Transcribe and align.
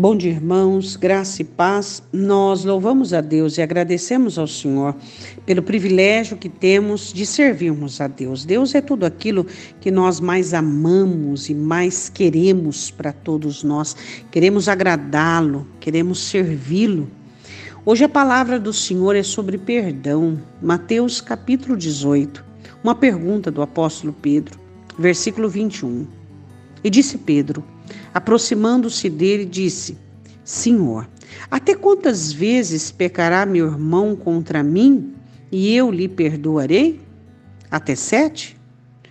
Bom 0.00 0.16
dia, 0.16 0.30
irmãos, 0.30 0.96
graça 0.96 1.42
e 1.42 1.44
paz. 1.44 2.02
Nós 2.10 2.64
louvamos 2.64 3.12
a 3.12 3.20
Deus 3.20 3.58
e 3.58 3.60
agradecemos 3.60 4.38
ao 4.38 4.46
Senhor 4.46 4.96
pelo 5.44 5.62
privilégio 5.62 6.38
que 6.38 6.48
temos 6.48 7.12
de 7.12 7.26
servirmos 7.26 8.00
a 8.00 8.06
Deus. 8.06 8.46
Deus 8.46 8.74
é 8.74 8.80
tudo 8.80 9.04
aquilo 9.04 9.46
que 9.78 9.90
nós 9.90 10.18
mais 10.18 10.54
amamos 10.54 11.50
e 11.50 11.54
mais 11.54 12.08
queremos 12.08 12.90
para 12.90 13.12
todos 13.12 13.62
nós. 13.62 13.94
Queremos 14.30 14.70
agradá-lo, 14.70 15.66
queremos 15.78 16.18
servi-lo. 16.30 17.06
Hoje 17.84 18.02
a 18.02 18.08
palavra 18.08 18.58
do 18.58 18.72
Senhor 18.72 19.14
é 19.14 19.22
sobre 19.22 19.58
perdão. 19.58 20.40
Mateus 20.62 21.20
capítulo 21.20 21.76
18. 21.76 22.42
Uma 22.82 22.94
pergunta 22.94 23.50
do 23.50 23.60
apóstolo 23.60 24.14
Pedro, 24.14 24.58
versículo 24.98 25.46
21. 25.46 26.19
E 26.82 26.90
disse 26.90 27.18
Pedro: 27.18 27.64
Aproximando-se 28.12 29.08
dele, 29.08 29.44
disse: 29.44 29.98
Senhor, 30.44 31.08
até 31.50 31.74
quantas 31.74 32.32
vezes 32.32 32.90
pecará 32.90 33.44
meu 33.46 33.66
irmão 33.66 34.16
contra 34.16 34.62
mim 34.62 35.14
e 35.50 35.74
eu 35.74 35.90
lhe 35.90 36.08
perdoarei? 36.08 37.00
Até 37.70 37.94
sete? 37.94 38.56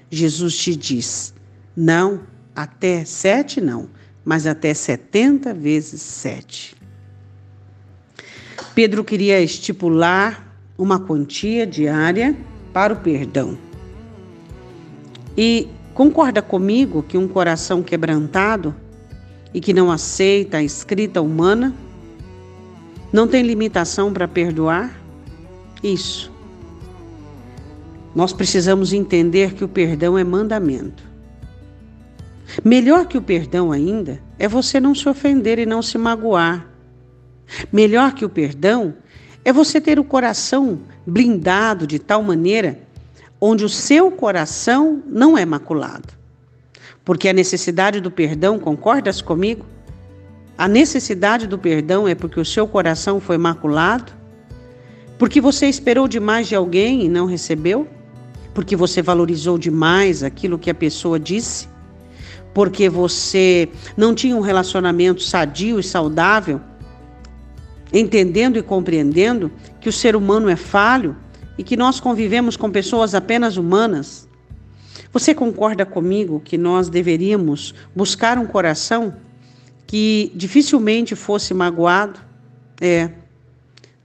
Jesus 0.10 0.58
te 0.58 0.76
diz: 0.76 1.34
Não, 1.76 2.22
até 2.56 3.06
sete 3.06 3.62
não, 3.62 3.90
mas 4.26 4.46
até 4.48 4.74
setenta 4.74 5.54
vezes 5.54 6.02
sete. 6.02 6.76
Pedro 8.76 9.04
queria 9.04 9.42
estipular 9.42 10.56
uma 10.78 11.00
quantia 11.00 11.66
diária 11.68 12.36
para 12.74 12.94
o 12.94 12.98
perdão. 12.98 13.58
E 15.38 15.68
Concorda 16.00 16.42
comigo 16.42 17.04
que 17.04 17.18
um 17.18 17.28
coração 17.28 17.84
quebrantado 17.84 18.74
e 19.54 19.60
que 19.60 19.74
não 19.74 19.92
aceita 19.92 20.56
a 20.56 20.64
escrita 20.64 21.22
humana 21.22 21.76
não 23.12 23.28
tem 23.28 23.44
limitação 23.44 24.14
para 24.14 24.26
perdoar? 24.26 24.98
Isso. 25.84 26.32
Nós 28.16 28.32
precisamos 28.32 28.94
entender 28.94 29.54
que 29.54 29.66
o 29.66 29.68
perdão 29.68 30.18
é 30.18 30.24
mandamento. 30.24 31.04
Melhor 32.64 33.06
que 33.06 33.18
o 33.18 33.22
perdão 33.22 33.70
ainda 33.70 34.22
é 34.38 34.48
você 34.48 34.80
não 34.80 34.96
se 34.96 35.10
ofender 35.10 35.60
e 35.60 35.66
não 35.66 35.82
se 35.82 35.98
magoar. 35.98 36.66
Melhor 37.74 38.14
que 38.14 38.24
o 38.24 38.30
perdão 38.30 38.94
é 39.44 39.52
você 39.52 39.82
ter 39.82 40.00
o 40.00 40.06
coração 40.06 40.80
blindado 41.06 41.86
de 41.86 42.00
tal 42.00 42.24
maneira 42.24 42.88
onde 43.40 43.64
o 43.64 43.70
seu 43.70 44.12
coração 44.12 45.02
não 45.08 45.38
é 45.38 45.46
maculado. 45.46 46.14
Porque 47.06 47.30
a 47.30 47.34
necessidade 47.34 48.00
do 48.00 48.12
perdão, 48.12 48.60
concordas 48.60 49.22
comigo? 49.22 49.66
A 50.58 50.68
necessidade 50.68 51.48
do 51.48 51.58
perdão 51.58 52.08
é 52.08 52.14
porque 52.14 52.40
o 52.40 52.46
seu 52.46 52.68
coração 52.68 53.20
foi 53.20 53.38
maculado? 53.38 54.12
Porque 55.18 55.40
você 55.40 55.68
esperou 55.68 56.08
demais 56.08 56.48
de 56.48 56.56
alguém 56.56 57.06
e 57.06 57.10
não 57.10 57.26
recebeu? 57.26 57.88
Porque 58.54 58.76
você 58.76 59.02
valorizou 59.02 59.58
demais 59.58 60.22
aquilo 60.22 60.60
que 60.60 60.70
a 60.70 60.76
pessoa 60.76 61.20
disse? 61.20 61.68
Porque 62.54 62.90
você 62.90 63.70
não 63.96 64.14
tinha 64.14 64.36
um 64.36 64.42
relacionamento 64.42 65.22
sadio 65.22 65.80
e 65.80 65.84
saudável? 65.84 66.60
Entendendo 67.92 68.58
e 68.58 68.62
compreendendo 68.62 69.52
que 69.80 69.88
o 69.88 69.94
ser 69.94 70.16
humano 70.16 70.50
é 70.50 70.56
falho 70.56 71.16
e 71.60 71.64
que 71.64 71.76
nós 71.76 72.00
convivemos 72.00 72.56
com 72.56 72.72
pessoas 72.72 73.14
apenas 73.14 73.58
humanas, 73.58 74.30
você 75.12 75.36
concorda 75.36 75.86
comigo 75.86 76.40
que 76.40 76.58
nós 76.58 76.88
deveríamos 76.88 77.76
buscar 77.94 78.38
um 78.38 78.46
coração 78.46 79.14
que 79.86 80.32
dificilmente 80.34 81.18
fosse 81.18 81.54
magoado? 81.54 82.18
É. 82.80 83.10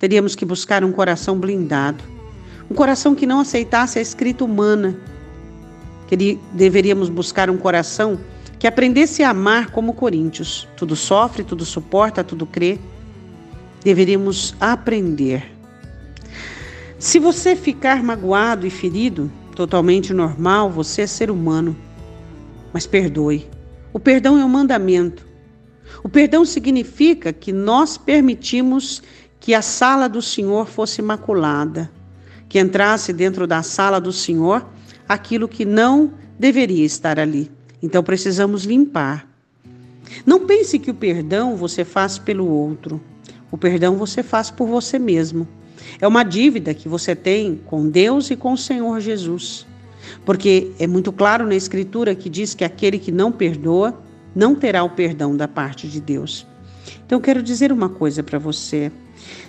Teríamos 0.00 0.34
que 0.34 0.44
buscar 0.44 0.82
um 0.82 0.90
coração 0.90 1.38
blindado, 1.38 2.02
um 2.68 2.74
coração 2.74 3.14
que 3.14 3.24
não 3.24 3.38
aceitasse 3.38 4.00
a 4.00 4.02
escrita 4.02 4.44
humana. 4.44 4.98
Que 6.08 6.40
deveríamos 6.52 7.08
buscar 7.08 7.48
um 7.48 7.56
coração 7.56 8.18
que 8.58 8.66
aprendesse 8.66 9.22
a 9.22 9.30
amar 9.30 9.70
como 9.70 9.94
Coríntios. 9.94 10.66
Tudo 10.76 10.96
sofre, 10.96 11.44
tudo 11.44 11.64
suporta, 11.64 12.24
tudo 12.24 12.46
crê. 12.46 12.80
Deveríamos 13.84 14.56
aprender 14.60 15.53
se 16.98 17.18
você 17.18 17.56
ficar 17.56 18.02
magoado 18.02 18.66
e 18.66 18.70
ferido, 18.70 19.30
totalmente 19.54 20.12
normal, 20.12 20.70
você 20.70 21.02
é 21.02 21.06
ser 21.06 21.30
humano. 21.30 21.76
Mas 22.72 22.86
perdoe. 22.86 23.48
O 23.92 24.00
perdão 24.00 24.38
é 24.38 24.44
um 24.44 24.48
mandamento. 24.48 25.26
O 26.02 26.08
perdão 26.08 26.44
significa 26.44 27.32
que 27.32 27.52
nós 27.52 27.96
permitimos 27.96 29.02
que 29.38 29.54
a 29.54 29.62
sala 29.62 30.08
do 30.08 30.22
Senhor 30.22 30.66
fosse 30.66 31.02
maculada, 31.02 31.90
que 32.48 32.58
entrasse 32.58 33.12
dentro 33.12 33.46
da 33.46 33.62
sala 33.62 34.00
do 34.00 34.12
Senhor 34.12 34.66
aquilo 35.08 35.46
que 35.46 35.64
não 35.64 36.14
deveria 36.38 36.84
estar 36.84 37.18
ali. 37.18 37.50
Então 37.82 38.02
precisamos 38.02 38.64
limpar. 38.64 39.28
Não 40.24 40.46
pense 40.46 40.78
que 40.78 40.90
o 40.90 40.94
perdão 40.94 41.56
você 41.56 41.84
faz 41.84 42.18
pelo 42.18 42.48
outro. 42.48 43.00
O 43.50 43.58
perdão 43.58 43.96
você 43.96 44.22
faz 44.22 44.50
por 44.50 44.66
você 44.66 44.98
mesmo. 44.98 45.46
É 46.00 46.06
uma 46.06 46.22
dívida 46.22 46.74
que 46.74 46.88
você 46.88 47.14
tem 47.14 47.60
com 47.66 47.88
Deus 47.88 48.30
e 48.30 48.36
com 48.36 48.52
o 48.52 48.58
Senhor 48.58 49.00
Jesus. 49.00 49.66
Porque 50.24 50.72
é 50.78 50.86
muito 50.86 51.12
claro 51.12 51.46
na 51.46 51.54
Escritura 51.54 52.14
que 52.14 52.28
diz 52.28 52.54
que 52.54 52.64
aquele 52.64 52.98
que 52.98 53.12
não 53.12 53.32
perdoa 53.32 53.98
não 54.34 54.54
terá 54.54 54.82
o 54.82 54.90
perdão 54.90 55.36
da 55.36 55.46
parte 55.46 55.86
de 55.88 56.00
Deus. 56.00 56.46
Então, 57.06 57.20
quero 57.20 57.42
dizer 57.42 57.72
uma 57.72 57.88
coisa 57.88 58.22
para 58.22 58.38
você. 58.38 58.90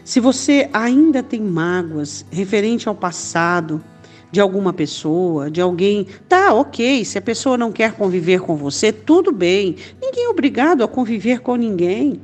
Se 0.03 0.19
você 0.19 0.69
ainda 0.71 1.23
tem 1.23 1.41
mágoas 1.41 2.25
referente 2.29 2.87
ao 2.87 2.95
passado 2.95 3.83
de 4.31 4.39
alguma 4.39 4.73
pessoa, 4.73 5.49
de 5.49 5.61
alguém, 5.61 6.07
tá 6.27 6.53
ok. 6.53 7.03
Se 7.05 7.17
a 7.17 7.21
pessoa 7.21 7.57
não 7.57 7.71
quer 7.71 7.93
conviver 7.93 8.41
com 8.41 8.55
você, 8.55 8.91
tudo 8.91 9.31
bem. 9.31 9.75
Ninguém 10.01 10.25
é 10.25 10.29
obrigado 10.29 10.83
a 10.83 10.87
conviver 10.87 11.39
com 11.39 11.55
ninguém. 11.55 12.21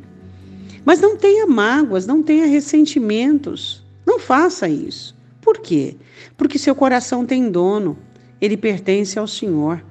Mas 0.83 0.99
não 0.99 1.15
tenha 1.15 1.47
mágoas, 1.47 2.05
não 2.05 2.21
tenha 2.21 2.45
ressentimentos. 2.45 3.80
Faça 4.25 4.69
isso. 4.69 5.15
Por 5.41 5.57
quê? 5.57 5.97
Porque 6.37 6.59
seu 6.59 6.75
coração 6.75 7.25
tem 7.25 7.49
dono, 7.49 7.97
ele 8.39 8.55
pertence 8.55 9.17
ao 9.17 9.27
Senhor. 9.27 9.83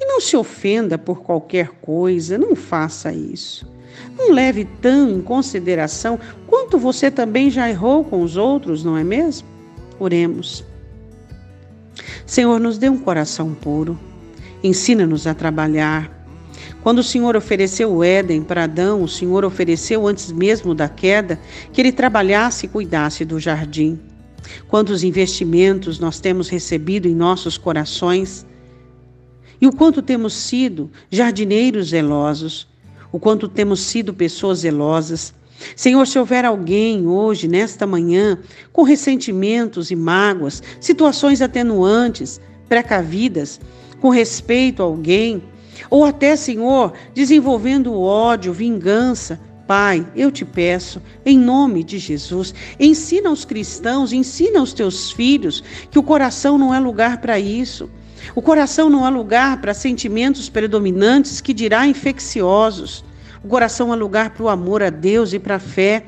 E 0.00 0.06
não 0.06 0.20
se 0.20 0.36
ofenda 0.36 0.96
por 0.96 1.22
qualquer 1.22 1.68
coisa, 1.80 2.38
não 2.38 2.56
faça 2.56 3.12
isso. 3.12 3.70
Não 4.16 4.32
leve 4.32 4.64
tão 4.80 5.10
em 5.10 5.20
consideração 5.20 6.18
quanto 6.46 6.78
você 6.78 7.10
também 7.10 7.50
já 7.50 7.68
errou 7.68 8.04
com 8.04 8.22
os 8.22 8.36
outros, 8.36 8.82
não 8.82 8.96
é 8.96 9.04
mesmo? 9.04 9.46
Oremos. 9.98 10.64
Senhor, 12.24 12.58
nos 12.58 12.78
dê 12.78 12.88
um 12.88 12.98
coração 12.98 13.54
puro. 13.54 13.98
Ensina-nos 14.62 15.26
a 15.26 15.34
trabalhar. 15.34 16.10
Quando 16.86 17.00
o 17.00 17.02
Senhor 17.02 17.34
ofereceu 17.36 17.92
o 17.92 18.04
Éden 18.04 18.44
para 18.44 18.62
Adão, 18.62 19.02
o 19.02 19.08
Senhor 19.08 19.44
ofereceu 19.44 20.06
antes 20.06 20.30
mesmo 20.30 20.72
da 20.72 20.88
queda 20.88 21.36
que 21.72 21.80
ele 21.80 21.90
trabalhasse 21.90 22.66
e 22.66 22.68
cuidasse 22.68 23.24
do 23.24 23.40
jardim. 23.40 23.98
Quantos 24.68 25.02
investimentos 25.02 25.98
nós 25.98 26.20
temos 26.20 26.48
recebido 26.48 27.08
em 27.08 27.12
nossos 27.12 27.58
corações 27.58 28.46
e 29.60 29.66
o 29.66 29.72
quanto 29.72 30.00
temos 30.00 30.32
sido 30.34 30.88
jardineiros 31.10 31.88
zelosos, 31.88 32.68
o 33.10 33.18
quanto 33.18 33.48
temos 33.48 33.80
sido 33.80 34.14
pessoas 34.14 34.60
zelosas. 34.60 35.34
Senhor, 35.74 36.06
se 36.06 36.20
houver 36.20 36.44
alguém 36.44 37.04
hoje, 37.08 37.48
nesta 37.48 37.84
manhã, 37.84 38.38
com 38.72 38.84
ressentimentos 38.84 39.90
e 39.90 39.96
mágoas, 39.96 40.62
situações 40.80 41.42
atenuantes, 41.42 42.40
precavidas, 42.68 43.60
com 44.00 44.08
respeito 44.08 44.84
a 44.84 44.86
alguém, 44.86 45.42
ou 45.90 46.04
até, 46.04 46.36
Senhor, 46.36 46.92
desenvolvendo 47.14 47.98
ódio, 47.98 48.52
vingança. 48.52 49.40
Pai, 49.66 50.06
eu 50.14 50.30
te 50.30 50.44
peço, 50.44 51.02
em 51.24 51.36
nome 51.36 51.82
de 51.82 51.98
Jesus, 51.98 52.54
ensina 52.78 53.28
aos 53.28 53.44
cristãos, 53.44 54.12
ensina 54.12 54.60
aos 54.60 54.72
teus 54.72 55.10
filhos 55.10 55.62
que 55.90 55.98
o 55.98 56.04
coração 56.04 56.56
não 56.56 56.72
é 56.72 56.78
lugar 56.78 57.20
para 57.20 57.40
isso. 57.40 57.90
O 58.34 58.42
coração 58.42 58.88
não 58.88 59.06
é 59.06 59.10
lugar 59.10 59.60
para 59.60 59.74
sentimentos 59.74 60.48
predominantes 60.48 61.40
que 61.40 61.52
dirá 61.52 61.86
infecciosos. 61.86 63.04
O 63.42 63.48
coração 63.48 63.92
é 63.92 63.96
lugar 63.96 64.30
para 64.30 64.44
o 64.44 64.48
amor 64.48 64.82
a 64.82 64.90
Deus 64.90 65.32
e 65.32 65.38
para 65.38 65.56
a 65.56 65.60
fé. 65.60 66.04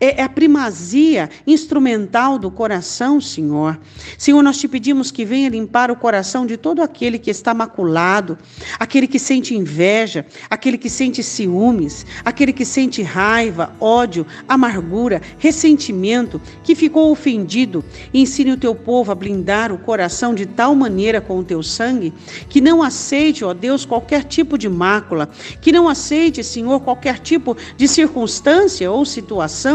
É, 0.00 0.20
é 0.20 0.22
a 0.22 0.28
primazia 0.28 1.28
instrumental 1.46 2.38
do 2.38 2.50
coração, 2.50 3.20
Senhor. 3.20 3.78
Senhor, 4.16 4.42
nós 4.42 4.58
te 4.58 4.68
pedimos 4.68 5.10
que 5.10 5.24
venha 5.24 5.48
limpar 5.48 5.90
o 5.90 5.96
coração 5.96 6.46
de 6.46 6.56
todo 6.56 6.82
aquele 6.82 7.18
que 7.18 7.30
está 7.30 7.54
maculado, 7.54 8.38
aquele 8.78 9.06
que 9.06 9.18
sente 9.18 9.54
inveja, 9.54 10.26
aquele 10.48 10.78
que 10.78 10.90
sente 10.90 11.22
ciúmes, 11.22 12.06
aquele 12.24 12.52
que 12.52 12.64
sente 12.64 13.02
raiva, 13.02 13.72
ódio, 13.80 14.26
amargura, 14.48 15.20
ressentimento, 15.38 16.40
que 16.62 16.74
ficou 16.74 17.10
ofendido. 17.10 17.84
Ensine 18.12 18.52
o 18.52 18.56
teu 18.56 18.74
povo 18.74 19.12
a 19.12 19.14
blindar 19.14 19.72
o 19.72 19.78
coração 19.78 20.34
de 20.34 20.46
tal 20.46 20.74
maneira 20.74 21.20
com 21.20 21.38
o 21.38 21.44
teu 21.44 21.62
sangue 21.62 22.12
que 22.48 22.60
não 22.60 22.82
aceite, 22.82 23.44
ó 23.44 23.52
Deus, 23.52 23.84
qualquer 23.84 24.24
tipo 24.24 24.56
de 24.56 24.68
mácula, 24.68 25.28
que 25.60 25.72
não 25.72 25.88
aceite, 25.88 26.42
Senhor, 26.42 26.80
qualquer 26.80 27.18
tipo 27.18 27.56
de 27.76 27.88
circunstância 27.88 28.90
ou 28.90 29.04
situação 29.04 29.67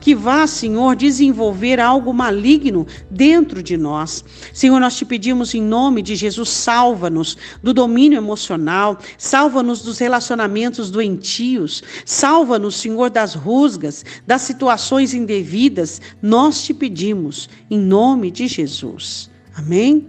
que 0.00 0.14
vá, 0.14 0.46
Senhor, 0.46 0.94
desenvolver 0.96 1.80
algo 1.80 2.12
maligno 2.12 2.86
dentro 3.10 3.62
de 3.62 3.76
nós. 3.76 4.24
Senhor, 4.52 4.78
nós 4.80 4.96
te 4.96 5.04
pedimos 5.04 5.54
em 5.54 5.62
nome 5.62 6.02
de 6.02 6.14
Jesus, 6.14 6.48
salva-nos 6.48 7.36
do 7.62 7.72
domínio 7.72 8.16
emocional, 8.16 8.98
salva-nos 9.18 9.82
dos 9.82 9.98
relacionamentos 9.98 10.90
doentios, 10.90 11.82
salva-nos, 12.04 12.76
Senhor, 12.76 13.10
das 13.10 13.34
rusgas, 13.34 14.04
das 14.26 14.42
situações 14.42 15.14
indevidas. 15.14 16.00
Nós 16.20 16.62
te 16.62 16.74
pedimos 16.74 17.48
em 17.70 17.78
nome 17.78 18.30
de 18.30 18.46
Jesus. 18.46 19.30
Amém? 19.54 20.06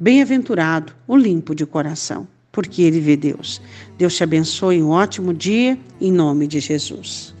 Bem-aventurado 0.00 0.92
o 1.06 1.16
limpo 1.16 1.54
de 1.54 1.64
coração, 1.66 2.26
porque 2.50 2.82
ele 2.82 3.00
vê 3.00 3.16
Deus. 3.16 3.60
Deus 3.98 4.14
te 4.14 4.24
abençoe, 4.24 4.82
um 4.82 4.90
ótimo 4.90 5.32
dia, 5.32 5.78
em 6.00 6.12
nome 6.12 6.46
de 6.46 6.60
Jesus. 6.60 7.35